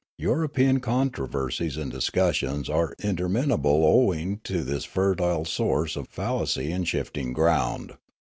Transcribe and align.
European 0.17 0.79
controversies 0.79 1.77
and 1.77 1.91
discussions 1.91 2.67
are 2.71 2.95
intermin 3.03 3.51
able 3.51 3.85
owing 3.85 4.39
to 4.43 4.63
this 4.63 4.83
fertile 4.83 5.45
source 5.45 5.95
of 5.95 6.07
fallacy 6.07 6.71
and 6.71 6.85
of 6.85 6.89
shift 6.89 7.17
ing 7.19 7.33
ground. 7.33 7.93